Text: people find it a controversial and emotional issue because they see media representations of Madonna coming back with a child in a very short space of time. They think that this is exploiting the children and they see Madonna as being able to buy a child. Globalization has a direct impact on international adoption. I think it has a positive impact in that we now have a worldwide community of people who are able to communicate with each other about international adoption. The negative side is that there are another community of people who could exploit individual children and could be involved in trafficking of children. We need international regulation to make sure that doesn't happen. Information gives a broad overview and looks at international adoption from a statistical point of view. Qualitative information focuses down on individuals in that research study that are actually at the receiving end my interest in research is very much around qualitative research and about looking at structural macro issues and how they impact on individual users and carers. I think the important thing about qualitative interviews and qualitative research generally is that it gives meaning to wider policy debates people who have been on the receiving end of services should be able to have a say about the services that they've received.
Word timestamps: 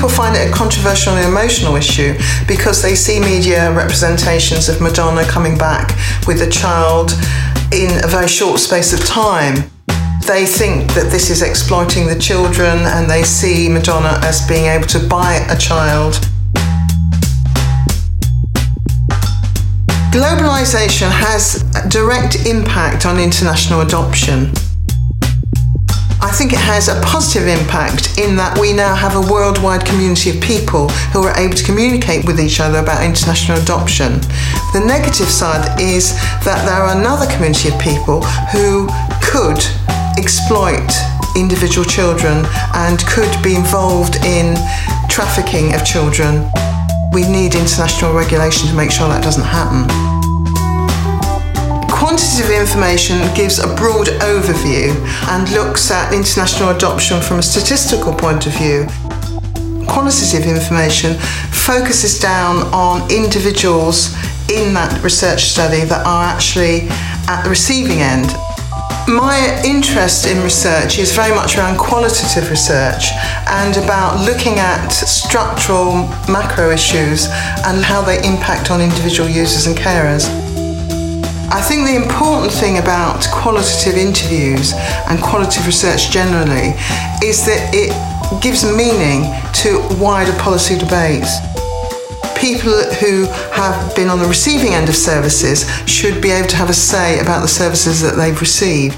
people 0.00 0.16
find 0.16 0.34
it 0.34 0.48
a 0.48 0.50
controversial 0.50 1.12
and 1.12 1.28
emotional 1.28 1.76
issue 1.76 2.14
because 2.48 2.80
they 2.80 2.94
see 2.94 3.20
media 3.20 3.70
representations 3.74 4.70
of 4.70 4.80
Madonna 4.80 5.22
coming 5.24 5.58
back 5.58 5.94
with 6.26 6.40
a 6.40 6.48
child 6.48 7.12
in 7.70 8.02
a 8.02 8.06
very 8.06 8.26
short 8.26 8.60
space 8.60 8.94
of 8.94 9.04
time. 9.04 9.56
They 10.26 10.46
think 10.46 10.90
that 10.94 11.10
this 11.12 11.28
is 11.28 11.42
exploiting 11.42 12.06
the 12.06 12.18
children 12.18 12.78
and 12.78 13.10
they 13.10 13.24
see 13.24 13.68
Madonna 13.68 14.18
as 14.22 14.40
being 14.48 14.64
able 14.72 14.86
to 14.86 15.06
buy 15.06 15.34
a 15.50 15.58
child. 15.58 16.14
Globalization 20.16 21.10
has 21.10 21.62
a 21.76 21.86
direct 21.90 22.46
impact 22.46 23.04
on 23.04 23.20
international 23.20 23.82
adoption. 23.82 24.50
I 26.30 26.32
think 26.32 26.52
it 26.52 26.62
has 26.62 26.86
a 26.86 26.94
positive 27.02 27.48
impact 27.48 28.16
in 28.16 28.36
that 28.36 28.56
we 28.56 28.72
now 28.72 28.94
have 28.94 29.18
a 29.18 29.32
worldwide 29.32 29.84
community 29.84 30.30
of 30.30 30.40
people 30.40 30.86
who 31.10 31.26
are 31.26 31.36
able 31.36 31.58
to 31.58 31.64
communicate 31.66 32.24
with 32.24 32.38
each 32.38 32.60
other 32.60 32.78
about 32.78 33.02
international 33.02 33.58
adoption. 33.58 34.22
The 34.70 34.78
negative 34.86 35.26
side 35.26 35.66
is 35.82 36.14
that 36.46 36.62
there 36.70 36.86
are 36.86 36.94
another 36.94 37.26
community 37.34 37.74
of 37.74 37.80
people 37.82 38.22
who 38.54 38.86
could 39.18 39.58
exploit 40.22 40.86
individual 41.34 41.84
children 41.84 42.46
and 42.78 43.02
could 43.10 43.34
be 43.42 43.58
involved 43.58 44.22
in 44.22 44.54
trafficking 45.10 45.74
of 45.74 45.82
children. 45.82 46.46
We 47.10 47.26
need 47.26 47.58
international 47.58 48.14
regulation 48.14 48.70
to 48.70 48.74
make 48.78 48.94
sure 48.94 49.10
that 49.10 49.26
doesn't 49.26 49.50
happen. 49.50 50.19
Information 52.60 53.16
gives 53.34 53.58
a 53.58 53.74
broad 53.74 54.08
overview 54.20 54.94
and 55.30 55.50
looks 55.52 55.90
at 55.90 56.12
international 56.12 56.68
adoption 56.68 57.18
from 57.22 57.38
a 57.38 57.42
statistical 57.42 58.12
point 58.12 58.46
of 58.46 58.52
view. 58.52 58.86
Qualitative 59.88 60.44
information 60.44 61.14
focuses 61.50 62.20
down 62.20 62.58
on 62.74 63.10
individuals 63.10 64.12
in 64.50 64.74
that 64.74 65.02
research 65.02 65.44
study 65.44 65.84
that 65.84 66.06
are 66.06 66.24
actually 66.24 66.82
at 67.28 67.42
the 67.44 67.48
receiving 67.48 68.02
end 68.02 68.28
my 69.08 69.60
interest 69.64 70.26
in 70.26 70.40
research 70.42 70.98
is 70.98 71.12
very 71.12 71.34
much 71.34 71.56
around 71.56 71.76
qualitative 71.78 72.48
research 72.48 73.10
and 73.48 73.76
about 73.76 74.24
looking 74.24 74.58
at 74.58 74.88
structural 74.90 76.06
macro 76.28 76.70
issues 76.70 77.26
and 77.66 77.82
how 77.82 78.02
they 78.02 78.18
impact 78.18 78.70
on 78.70 78.80
individual 78.80 79.28
users 79.28 79.66
and 79.66 79.76
carers. 79.76 80.49
I 81.52 81.60
think 81.60 81.86
the 81.86 81.96
important 81.96 82.52
thing 82.52 82.78
about 82.78 83.26
qualitative 83.32 83.96
interviews 83.96 84.72
and 85.08 85.20
qualitative 85.20 85.66
research 85.66 86.10
generally 86.10 86.78
is 87.22 87.44
that 87.46 87.74
it 87.74 87.90
gives 88.40 88.64
meaning 88.64 89.26
to 89.62 89.82
wider 90.00 90.32
policy 90.38 90.78
debates 90.78 91.38
people 92.40 92.72
who 93.02 93.24
have 93.52 93.94
been 93.94 94.08
on 94.08 94.18
the 94.18 94.26
receiving 94.26 94.74
end 94.74 94.88
of 94.88 94.96
services 94.96 95.68
should 95.86 96.22
be 96.22 96.30
able 96.30 96.48
to 96.48 96.56
have 96.56 96.70
a 96.70 96.74
say 96.74 97.20
about 97.20 97.42
the 97.42 97.48
services 97.48 98.00
that 98.00 98.16
they've 98.16 98.40
received. 98.40 98.96